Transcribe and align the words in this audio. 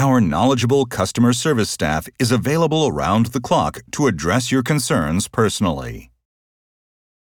Our 0.00 0.18
knowledgeable 0.18 0.86
customer 0.86 1.34
service 1.34 1.68
staff 1.68 2.08
is 2.18 2.32
available 2.32 2.86
around 2.86 3.26
the 3.34 3.40
clock 3.48 3.82
to 3.90 4.06
address 4.06 4.50
your 4.50 4.62
concerns 4.62 5.28
personally. 5.28 6.10